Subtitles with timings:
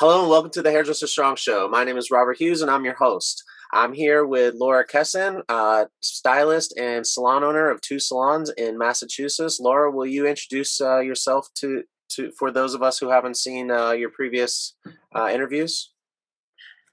[0.00, 1.68] Hello and welcome to the Hairdresser Strong Show.
[1.68, 3.44] My name is Robert Hughes and I'm your host.
[3.72, 9.60] I'm here with Laura Khesin, uh, stylist and salon owner of two salons in Massachusetts.
[9.60, 13.70] Laura, will you introduce uh, yourself to, to for those of us who haven't seen
[13.70, 14.74] uh, your previous
[15.14, 15.92] uh, interviews?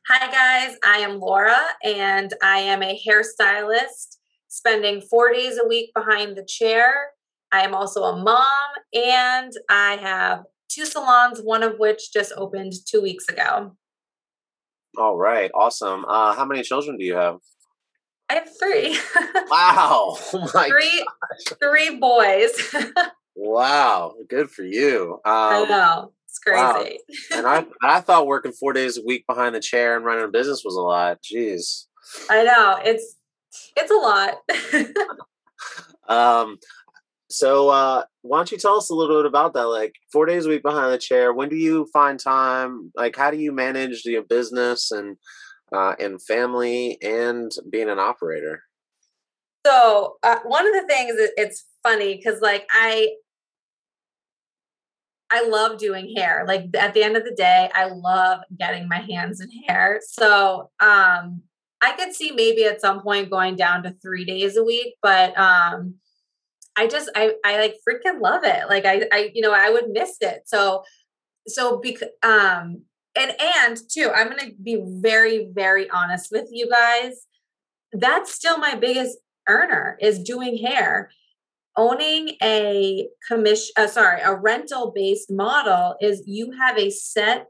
[0.07, 0.77] Hi, guys.
[0.85, 6.45] I am Laura and I am a hairstylist spending four days a week behind the
[6.45, 7.07] chair.
[7.51, 8.45] I am also a mom
[8.93, 13.75] and I have two salons, one of which just opened two weeks ago.
[14.97, 16.05] All right, awesome.
[16.05, 17.37] Uh, how many children do you have?
[18.29, 18.97] I have three.
[19.49, 21.57] wow, oh my three, gosh.
[21.61, 22.73] three boys.
[23.35, 25.13] wow, good for you.
[25.25, 26.99] Um, I know it's crazy.
[27.31, 27.37] Wow.
[27.37, 30.29] and I, I thought working four days a week behind the chair and running a
[30.29, 31.19] business was a lot.
[31.21, 31.85] Jeez.
[32.29, 33.17] I know it's
[33.75, 34.35] it's a lot.
[36.07, 36.57] um,
[37.31, 39.67] so uh, why don't you tell us a little bit about that?
[39.67, 41.33] Like four days a week behind the chair.
[41.33, 42.91] When do you find time?
[42.95, 45.17] Like how do you manage your business and
[45.73, 48.63] uh, and family and being an operator?
[49.65, 53.09] So uh, one of the things it's funny because like I
[55.31, 56.43] I love doing hair.
[56.45, 60.01] Like at the end of the day, I love getting my hands in hair.
[60.03, 61.41] So um
[61.83, 65.37] I could see maybe at some point going down to three days a week, but
[65.39, 65.95] um
[66.75, 68.69] I just I I like freaking love it.
[68.69, 70.43] Like I I you know I would miss it.
[70.45, 70.83] So
[71.47, 72.83] so because um
[73.15, 77.27] and and too I'm gonna be very very honest with you guys.
[77.93, 79.17] That's still my biggest
[79.49, 81.11] earner is doing hair.
[81.77, 87.49] Owning a commission, uh, sorry, a rental based model is you have a set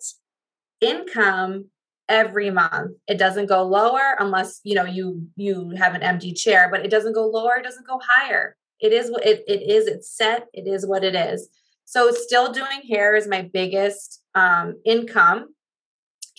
[0.79, 1.65] income
[2.07, 2.97] every month.
[3.07, 6.91] It doesn't go lower unless you know you you have an empty chair, but it
[6.91, 7.57] doesn't go lower.
[7.57, 11.03] It doesn't go higher it is what it, it is it's set it is what
[11.03, 11.49] it is.
[11.85, 15.53] So still doing hair is my biggest um, income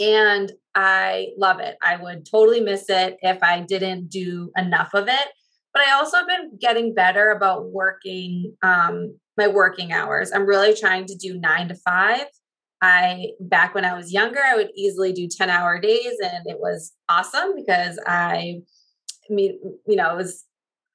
[0.00, 1.76] and i love it.
[1.82, 5.28] I would totally miss it if i didn't do enough of it.
[5.72, 10.30] But i also have been getting better about working um, my working hours.
[10.32, 12.26] I'm really trying to do nine to five.
[12.82, 16.58] I back when i was younger i would easily do 10 hour days and it
[16.58, 18.60] was awesome because i
[19.30, 20.44] mean you know it was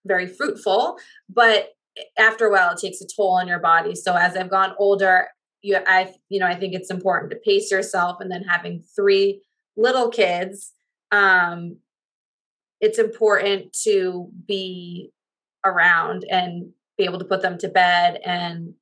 [0.08, 0.98] very fruitful,
[1.30, 1.70] but
[2.18, 3.96] after a while it takes a toll on your body.
[3.96, 5.28] So as I've gone older,
[5.62, 9.42] you I you know, I think it's important to pace yourself and then having three
[9.76, 10.74] little kids,
[11.12, 11.78] um
[12.80, 15.12] it's important to be
[15.66, 18.74] around and be able to put them to bed and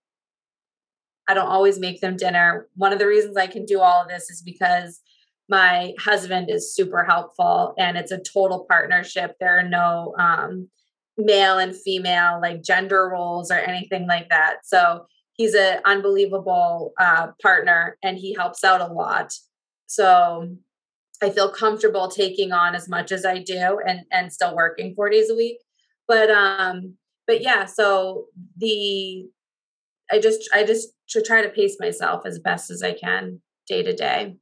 [1.27, 2.67] I don't always make them dinner.
[2.75, 5.01] One of the reasons I can do all of this is because
[5.49, 9.35] my husband is super helpful and it's a total partnership.
[9.39, 10.69] There are no um,
[11.17, 14.57] male and female like gender roles or anything like that.
[14.65, 19.33] So he's an unbelievable uh, partner and he helps out a lot.
[19.87, 20.55] So
[21.23, 25.09] i feel comfortable taking on as much as i do and and still working four
[25.09, 25.59] days a week.
[26.07, 26.95] But um
[27.27, 28.25] but yeah so
[28.57, 29.25] the
[30.11, 30.89] i just i just
[31.25, 34.35] try to pace myself as best as i can day to day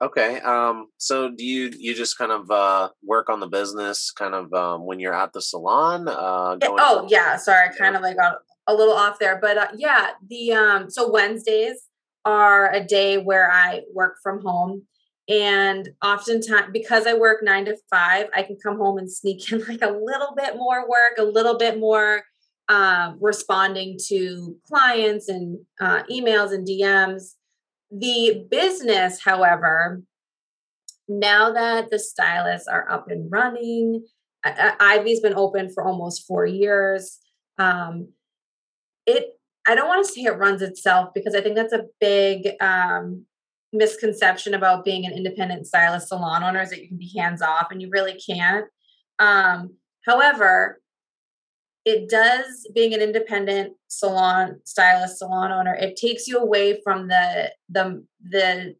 [0.00, 0.40] Okay.
[0.40, 4.52] Um, so do you you just kind of uh, work on the business kind of
[4.54, 6.08] um, when you're at the salon?
[6.08, 8.36] Uh, yeah, oh to- yeah, sorry, I kind of like got
[8.68, 11.88] a little off there, but uh, yeah, the um, so Wednesdays
[12.24, 14.82] are a day where I work from home,
[15.28, 19.64] and oftentimes because I work nine to five, I can come home and sneak in
[19.66, 22.22] like a little bit more work, a little bit more
[22.68, 27.34] um, responding to clients and uh, emails and DMs
[27.90, 30.02] the business, however,
[31.08, 34.04] now that the stylists are up and running,
[34.44, 37.18] Ivy's been open for almost four years.
[37.58, 38.08] Um,
[39.06, 42.48] it I don't want to say it runs itself because I think that's a big
[42.60, 43.26] um,
[43.72, 47.68] misconception about being an independent stylist salon owner is that you can be hands off
[47.70, 48.64] and you really can't.
[49.18, 49.74] Um,
[50.06, 50.80] however,
[51.88, 57.50] it does being an independent salon stylist salon owner it takes you away from the
[57.68, 58.74] the the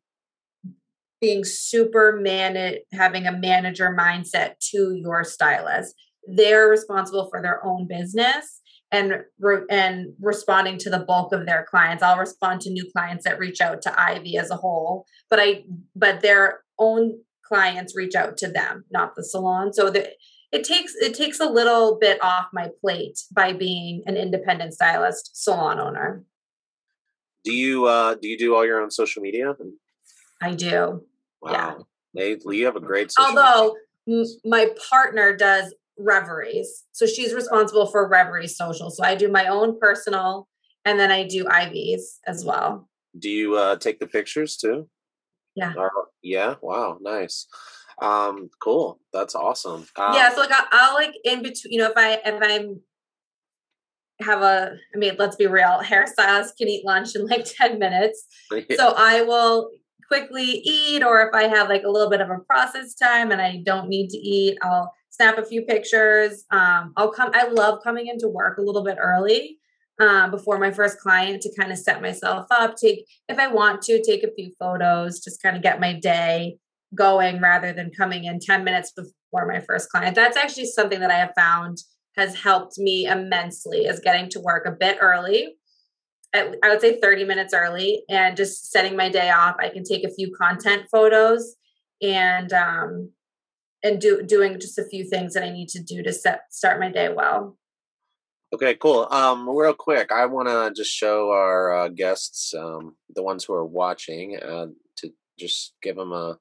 [1.20, 5.94] being super man having a manager mindset to your stylist.
[6.26, 8.60] They're responsible for their own business
[8.90, 9.24] and
[9.70, 12.02] and responding to the bulk of their clients.
[12.02, 15.64] I'll respond to new clients that reach out to ivy as a whole but i
[15.94, 19.72] but their own clients reach out to them not the salon.
[19.72, 20.10] So the
[20.52, 25.30] it takes it takes a little bit off my plate by being an independent stylist
[25.34, 26.24] salon owner
[27.44, 29.54] do you uh do you do all your own social media
[30.42, 31.02] i do
[31.42, 31.74] wow yeah.
[32.14, 33.76] they you have a great although
[34.08, 39.46] m- my partner does Reverie's so she's responsible for reverie social so i do my
[39.46, 40.48] own personal
[40.84, 44.88] and then i do Ivy's as well do you uh take the pictures too
[45.56, 45.72] Yeah.
[45.76, 45.88] Uh,
[46.22, 46.54] yeah.
[46.62, 46.98] Wow.
[47.00, 47.48] Nice.
[48.00, 49.00] Um, cool.
[49.12, 49.86] That's awesome.
[49.96, 50.32] Um, yeah.
[50.32, 52.80] So like I'll, I'll like in between, you know, if I, if I'm,
[54.20, 58.26] have a i mean let's be real hairstylists can eat lunch in like 10 minutes
[58.76, 59.70] so i will
[60.08, 63.40] quickly eat or if i have like a little bit of a process time and
[63.40, 67.78] i don't need to eat i'll snap a few pictures um, i'll come i love
[67.84, 69.58] coming into work a little bit early
[70.00, 73.82] uh, before my first client to kind of set myself up take if i want
[73.82, 76.56] to take a few photos just kind of get my day
[76.94, 81.10] going rather than coming in 10 minutes before my first client that's actually something that
[81.10, 81.78] i have found
[82.18, 85.56] has helped me immensely is getting to work a bit early.
[86.34, 89.56] I would say 30 minutes early and just setting my day off.
[89.58, 91.54] I can take a few content photos
[92.02, 93.12] and um
[93.82, 96.80] and do doing just a few things that I need to do to set start
[96.80, 97.56] my day well.
[98.52, 99.06] Okay, cool.
[99.10, 103.52] Um, real quick, I want to just show our uh, guests, um, the ones who
[103.52, 106.38] are watching, uh, to just give them a,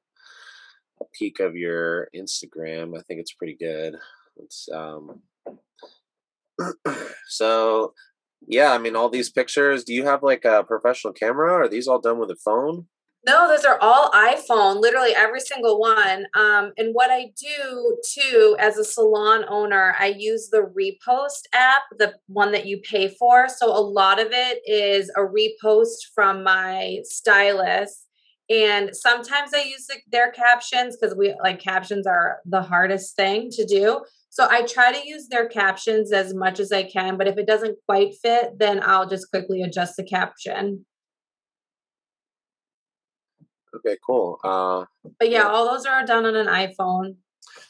[1.02, 2.98] a peek of your Instagram.
[2.98, 3.96] I think it's pretty good.
[4.38, 5.22] It's um,
[7.28, 7.94] so
[8.48, 11.54] yeah, I mean all these pictures, do you have like a professional camera?
[11.54, 12.88] Are these all done with a phone?
[13.26, 16.28] No, those are all iPhone, literally every single one.
[16.34, 21.82] Um, and what I do too, as a salon owner, I use the Repost app,
[21.98, 23.50] the one that you pay for.
[23.50, 28.07] So a lot of it is a repost from my stylist.
[28.50, 33.66] And sometimes I use their captions because we like captions are the hardest thing to
[33.66, 34.02] do.
[34.30, 37.48] So I try to use their captions as much as I can, but if it
[37.48, 40.86] doesn't quite fit, then I'll just quickly adjust the caption.
[43.76, 44.40] Okay, cool.
[44.44, 44.86] Uh,
[45.20, 47.16] but yeah, all those are done on an iPhone.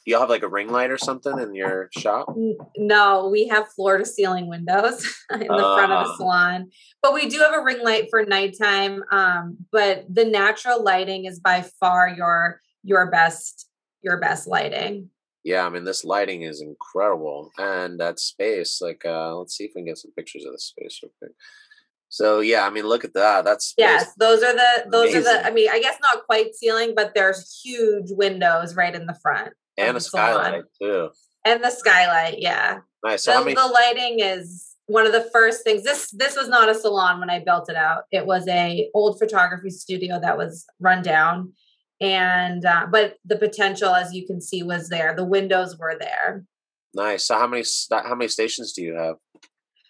[0.07, 2.33] You have like a ring light or something in your shop?
[2.77, 6.15] No, we have floor to ceiling windows in the uh, front of the ah.
[6.17, 6.69] salon.
[7.01, 9.03] But we do have a ring light for nighttime.
[9.11, 13.67] Um, but the natural lighting is by far your your best
[14.01, 15.09] your best lighting
[15.47, 18.81] yeah, I mean this lighting is incredible, and that space.
[18.81, 21.31] Like, uh, let's see if we can get some pictures of the space real quick.
[22.09, 23.45] So yeah, I mean, look at that.
[23.45, 25.19] That's yes, those are the those Amazing.
[25.21, 25.47] are the.
[25.47, 29.53] I mean, I guess not quite ceiling, but there's huge windows right in the front,
[29.77, 31.09] and a skylight too,
[31.45, 32.39] and the skylight.
[32.39, 33.23] Yeah, nice.
[33.23, 33.55] So the, many...
[33.55, 35.83] the lighting is one of the first things.
[35.83, 38.03] This this was not a salon when I built it out.
[38.11, 41.53] It was a old photography studio that was run down
[41.99, 46.43] and uh, but the potential as you can see was there the windows were there
[46.93, 49.15] nice so how many how many stations do you have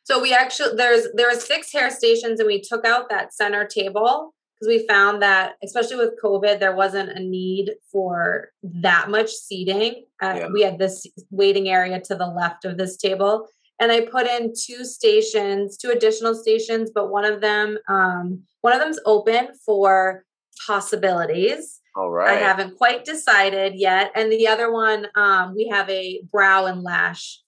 [0.03, 3.65] so we actually there's there was six hair stations and we took out that center
[3.65, 9.31] table because we found that especially with covid there wasn't a need for that much
[9.31, 10.47] seating uh, yeah.
[10.47, 13.47] we had this waiting area to the left of this table
[13.79, 18.73] and i put in two stations two additional stations but one of them um, one
[18.73, 20.23] of them's open for
[20.65, 22.29] possibilities all right.
[22.29, 24.11] I haven't quite decided yet.
[24.13, 27.41] And the other one, um, we have a brow and lash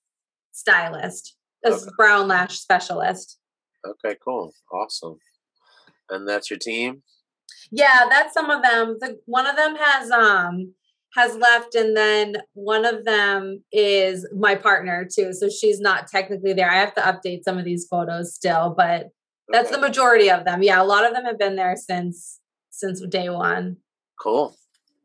[0.51, 1.85] stylist, a okay.
[1.95, 3.37] brow and lash specialist.
[3.85, 4.51] Okay, cool.
[4.73, 5.17] Awesome.
[6.09, 7.03] And that's your team?
[7.71, 8.97] Yeah, that's some of them.
[8.99, 10.73] The one of them has um
[11.15, 15.33] has left and then one of them is my partner too.
[15.33, 16.69] So she's not technically there.
[16.69, 19.07] I have to update some of these photos still, but
[19.49, 19.75] that's okay.
[19.75, 20.61] the majority of them.
[20.61, 22.39] Yeah, a lot of them have been there since
[22.69, 23.77] since day one.
[24.21, 24.55] Cool.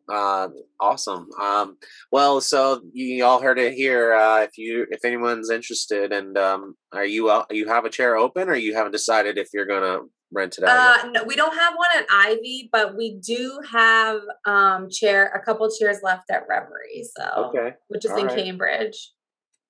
[0.08, 0.48] Uh,
[0.80, 1.28] awesome.
[1.40, 1.78] Um,
[2.12, 4.12] well, so you all heard it here.
[4.14, 8.16] Uh, if you, if anyone's interested, and um, are you, uh, you have a chair
[8.16, 10.00] open, or you haven't decided if you're gonna
[10.34, 11.04] rent it out?
[11.04, 15.44] Uh, no, we don't have one at Ivy, but we do have um chair, a
[15.44, 17.04] couple chairs left at Reverie.
[17.16, 18.36] So okay, which is all in right.
[18.36, 19.12] Cambridge.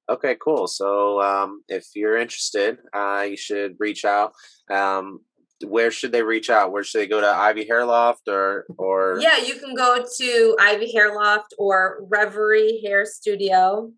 [0.08, 0.66] Okay, cool.
[0.66, 4.32] So um, if you're interested, uh, you should reach out.
[4.70, 5.20] Um,
[5.64, 6.72] where should they reach out?
[6.72, 10.56] Where should they go to Ivy Hair Loft or or Yeah, you can go to
[10.60, 13.92] Ivy Hair Loft or Reverie Hair Studio.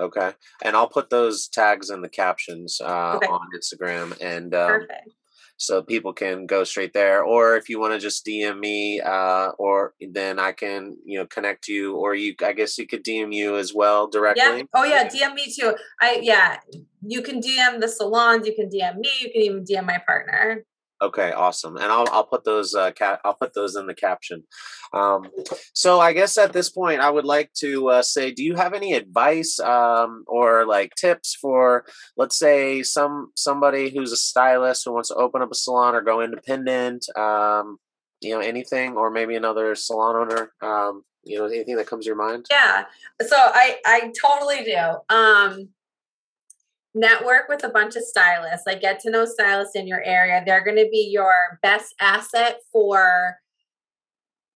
[0.00, 0.32] Okay.
[0.62, 3.26] And I'll put those tags in the captions uh, okay.
[3.26, 5.10] on Instagram and um, Perfect.
[5.56, 9.50] So people can go straight there or if you want to just DM me uh,
[9.58, 13.32] or then I can, you know, connect you or you I guess you could DM
[13.32, 14.42] you as well directly.
[14.42, 14.62] Yeah.
[14.74, 15.74] Oh yeah, DM me too.
[16.00, 16.58] I yeah,
[17.06, 20.64] you can DM the salons, you can DM me, you can even DM my partner.
[21.04, 24.42] Okay, awesome, and I'll I'll put those uh, ca- I'll put those in the caption.
[24.94, 25.28] Um,
[25.74, 28.72] so I guess at this point, I would like to uh, say, do you have
[28.72, 31.84] any advice um, or like tips for,
[32.16, 36.00] let's say, some somebody who's a stylist who wants to open up a salon or
[36.00, 37.04] go independent?
[37.18, 37.76] Um,
[38.22, 40.52] you know, anything, or maybe another salon owner.
[40.62, 42.46] Um, you know, anything that comes to your mind?
[42.50, 42.84] Yeah.
[43.20, 45.14] So I I totally do.
[45.14, 45.68] Um,
[46.94, 50.64] network with a bunch of stylists like get to know stylists in your area they're
[50.64, 53.36] going to be your best asset for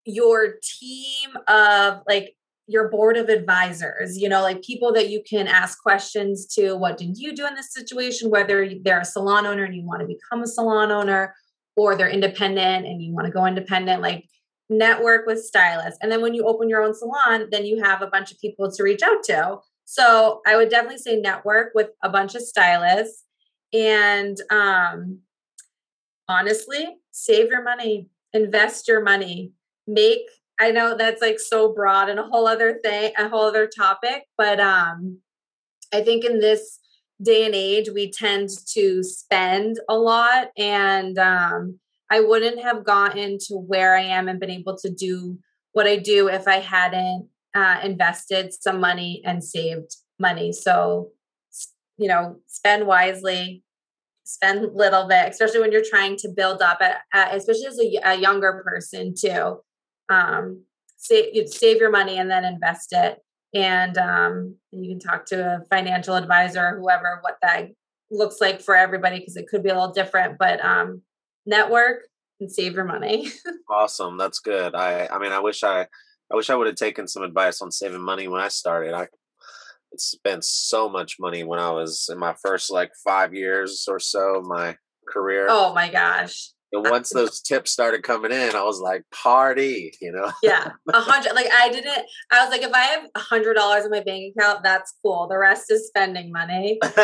[0.05, 2.35] your team of like
[2.69, 6.75] your board of advisors, you know, like people that you can ask questions to.
[6.75, 8.29] What did you do in this situation?
[8.29, 11.33] Whether they're a salon owner and you want to become a salon owner,
[11.75, 14.25] or they're independent and you want to go independent, like
[14.69, 15.97] network with stylists.
[16.03, 18.71] And then when you open your own salon, then you have a bunch of people
[18.71, 19.57] to reach out to.
[19.91, 23.23] So I would definitely say network with a bunch of stylists
[23.73, 25.21] and um
[26.27, 29.51] honestly, save your money, invest your money,
[29.87, 30.19] make
[30.59, 34.25] I know that's like so broad and a whole other thing, a whole other topic,
[34.37, 35.17] but um
[35.91, 36.77] I think in this
[37.19, 41.79] day and age we tend to spend a lot and um
[42.11, 45.39] I wouldn't have gotten to where I am and been able to do
[45.71, 50.51] what I do if I hadn't uh, invested some money and saved money.
[50.51, 51.09] So,
[51.97, 53.63] you know, spend wisely,
[54.23, 56.81] spend little bit, especially when you're trying to build up,
[57.13, 59.59] especially as a, a, younger person too.
[60.09, 60.63] Um,
[60.97, 63.17] save, save your money and then invest it.
[63.53, 67.69] And um, you can talk to a financial advisor, whoever, what that
[68.11, 70.37] looks like for everybody, because it could be a little different.
[70.37, 71.01] But um,
[71.45, 72.01] network
[72.39, 73.29] and save your money.
[73.69, 74.75] awesome, that's good.
[74.75, 75.87] I, I mean, I wish I,
[76.31, 78.93] I wish I would have taken some advice on saving money when I started.
[78.93, 79.07] I
[79.97, 84.37] spent so much money when I was in my first like five years or so
[84.37, 85.47] of my career.
[85.49, 86.51] Oh my gosh.
[86.71, 90.31] And once those tips started coming in, I was like, party, you know?
[90.43, 90.69] yeah.
[90.93, 93.91] A hundred like I didn't I was like, if I have a hundred dollars in
[93.91, 95.27] my bank account, that's cool.
[95.27, 96.77] The rest is spending money.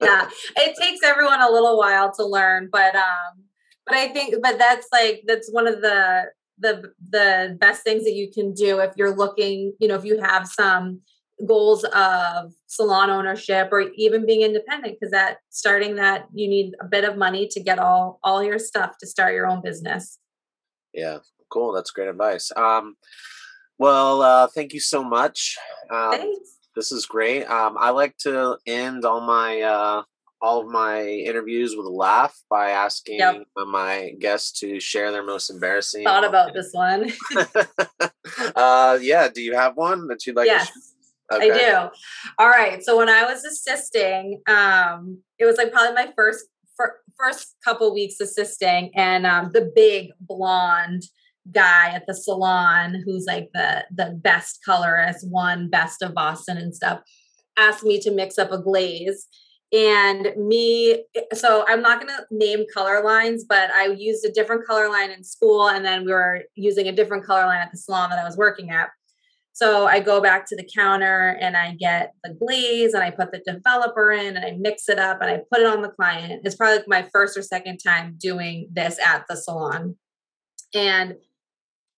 [0.00, 0.28] yeah.
[0.56, 3.44] It takes everyone a little while to learn, but um
[3.84, 6.26] but I think but that's like that's one of the
[6.60, 10.20] the the best things that you can do if you're looking, you know, if you
[10.20, 11.00] have some
[11.46, 16.84] goals of salon ownership or even being independent because that starting that you need a
[16.84, 20.18] bit of money to get all all your stuff to start your own business.
[20.92, 21.18] Yeah
[21.50, 22.50] cool that's great advice.
[22.56, 22.96] Um
[23.78, 25.56] well uh thank you so much.
[25.90, 26.50] Um, Thanks.
[26.76, 27.44] this is great.
[27.46, 30.02] Um i like to end all my uh
[30.42, 33.42] all of my interviews with a laugh by asking yep.
[33.56, 36.04] my guests to share their most embarrassing.
[36.04, 37.12] Thought about this one.
[38.56, 39.28] uh, yeah.
[39.28, 40.46] Do you have one that you'd like?
[40.46, 40.70] Yes.
[41.32, 41.50] Okay.
[41.50, 41.90] I do.
[42.38, 42.82] All right.
[42.82, 46.46] So when I was assisting, um, it was like probably my first
[47.18, 51.02] first couple weeks assisting, and um, the big blonde
[51.52, 56.74] guy at the salon, who's like the the best colorist, won best of Boston and
[56.74, 57.00] stuff,
[57.56, 59.26] asked me to mix up a glaze.
[59.72, 64.66] And me, so I'm not going to name color lines, but I used a different
[64.66, 67.78] color line in school, and then we were using a different color line at the
[67.78, 68.90] salon that I was working at.
[69.52, 73.30] So I go back to the counter and I get the glaze and I put
[73.30, 76.42] the developer in and I mix it up and I put it on the client.
[76.44, 79.96] It's probably like my first or second time doing this at the salon.
[80.72, 81.16] And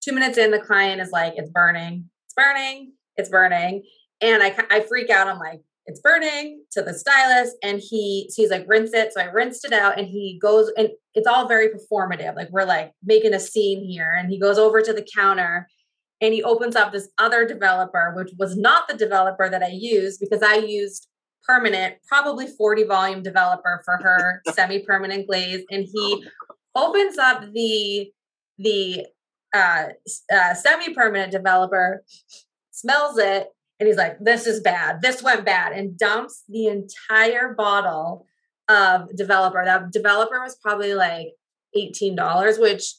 [0.03, 3.85] two minutes in, the client is like, it's burning, it's burning, it's burning.
[4.21, 5.29] And I, I freak out.
[5.29, 7.57] I'm like, it's burning to the stylist.
[7.63, 9.13] And he, so he's like, rinse it.
[9.13, 12.37] So I rinsed it out and he goes, and it's all very performative.
[12.37, 14.13] Like we're like making a scene here.
[14.17, 15.69] And he goes over to the counter
[16.21, 20.21] and he opens up this other developer, which was not the developer that I used
[20.21, 21.09] because I used
[21.45, 25.65] permanent, probably 40 volume developer for her semi-permanent glaze.
[25.71, 26.25] And he
[26.75, 28.11] opens up the
[28.59, 29.07] the
[29.55, 29.87] uh,
[30.33, 32.05] uh, semi-permanent developer,
[32.71, 33.49] smells it,
[33.83, 35.03] and he's like, "This is bad.
[35.03, 38.27] This went bad," and dumps the entire bottle
[38.69, 39.61] of developer.
[39.65, 41.33] That developer was probably like
[41.75, 42.95] eighteen dollars, which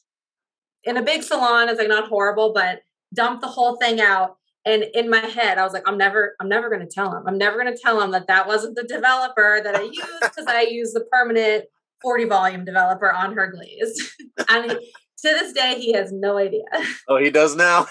[0.84, 2.82] in a big salon is like not horrible, but
[3.16, 4.36] dump the whole thing out.
[4.66, 7.24] And in my head, I was like, I'm never, I'm never going to tell him.
[7.28, 10.48] I'm never going to tell him that that wasn't the developer that I used because
[10.50, 11.66] I used the permanent
[12.02, 14.18] 40 volume developer on her glaze.
[14.50, 16.64] and he, to this day, he has no idea.
[17.08, 17.88] Oh, he does now?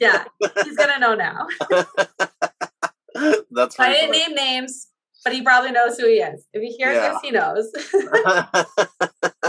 [0.00, 0.24] yeah,
[0.64, 1.46] he's going to know now.
[3.50, 4.88] That's I didn't name names,
[5.24, 6.46] but he probably knows who he is.
[6.52, 7.12] If he hears yeah.
[7.12, 7.72] this, he knows.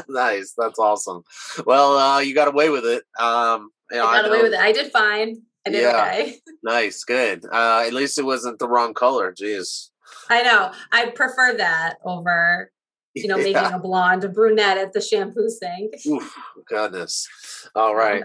[0.10, 0.54] nice.
[0.58, 1.24] That's awesome.
[1.66, 3.04] Well, uh, you got away with it.
[3.20, 4.60] Um, you know, I got I away with it.
[4.60, 5.42] I did fine.
[5.66, 6.08] I did yeah.
[6.08, 6.38] okay.
[6.64, 7.46] nice, good.
[7.46, 9.34] Uh, at least it wasn't the wrong color.
[9.34, 9.90] Jeez.
[10.30, 10.72] I know.
[10.92, 12.72] I prefer that over,
[13.14, 15.94] you know, making a blonde, a brunette at the shampoo sink.
[16.08, 16.34] Oof,
[16.68, 17.28] goodness.
[17.76, 18.24] All right.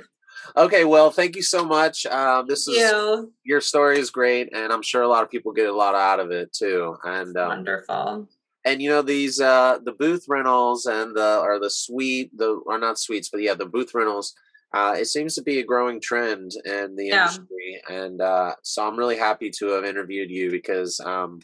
[0.57, 2.07] Okay, well, thank you so much.
[2.07, 3.33] Um, this is you.
[3.45, 6.21] your story is great, and I'm sure a lot of people get a lot out
[6.21, 6.97] of it too.
[7.03, 8.29] And um, wonderful.
[8.65, 12.79] And you know these uh, the booth rentals and the or the suite the are
[12.79, 14.35] not suites, but yeah, the booth rentals
[14.73, 17.23] uh, it seems to be a growing trend in the yeah.
[17.23, 21.41] industry, and uh, so I'm really happy to have interviewed you because um,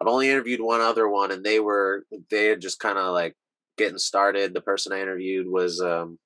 [0.00, 3.34] I've only interviewed one other one, and they were they had just kind of like
[3.76, 4.54] getting started.
[4.54, 6.18] The person I interviewed was um,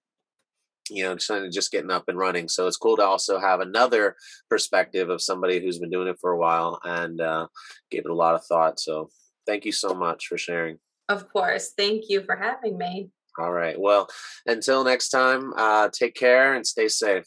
[0.91, 2.49] you know, kind of just getting up and running.
[2.49, 4.17] So it's cool to also have another
[4.51, 7.47] perspective of somebody who's been doing it for a while and uh,
[7.91, 8.81] gave it a lot of thought.
[8.81, 9.09] So
[9.47, 10.79] thank you so much for sharing.
[11.09, 11.73] Of course.
[11.77, 13.11] Thank you for having me.
[13.39, 13.79] All right.
[13.79, 14.09] Well,
[14.47, 17.27] until next time, uh, take care and stay safe.